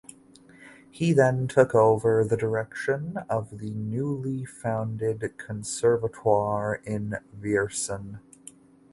[0.89, 8.17] He then took over the direction of the newly founded conservatoire in Viersen.